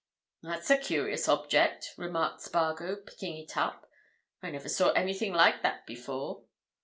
[0.41, 3.87] "That's a curious object," remarked Spargo, picking it up.
[4.41, 6.45] "I never saw anything like that before.